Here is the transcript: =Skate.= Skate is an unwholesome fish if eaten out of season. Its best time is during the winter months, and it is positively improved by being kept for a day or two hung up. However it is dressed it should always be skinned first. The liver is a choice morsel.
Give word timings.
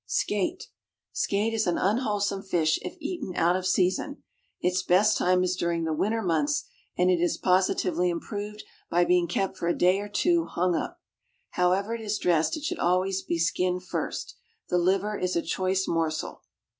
=Skate.= 0.07 0.65
Skate 1.13 1.53
is 1.53 1.67
an 1.67 1.77
unwholesome 1.77 2.41
fish 2.41 2.79
if 2.81 2.97
eaten 2.99 3.35
out 3.35 3.55
of 3.55 3.67
season. 3.67 4.23
Its 4.59 4.81
best 4.81 5.15
time 5.15 5.43
is 5.43 5.55
during 5.55 5.83
the 5.83 5.93
winter 5.93 6.23
months, 6.23 6.63
and 6.97 7.11
it 7.11 7.19
is 7.19 7.37
positively 7.37 8.09
improved 8.09 8.63
by 8.89 9.05
being 9.05 9.27
kept 9.27 9.57
for 9.57 9.67
a 9.67 9.77
day 9.77 9.99
or 9.99 10.09
two 10.09 10.45
hung 10.45 10.75
up. 10.75 10.99
However 11.51 11.93
it 11.93 12.01
is 12.01 12.17
dressed 12.17 12.57
it 12.57 12.63
should 12.63 12.79
always 12.79 13.21
be 13.21 13.37
skinned 13.37 13.83
first. 13.83 14.37
The 14.69 14.79
liver 14.79 15.15
is 15.15 15.35
a 15.35 15.43
choice 15.43 15.87
morsel. 15.87 16.41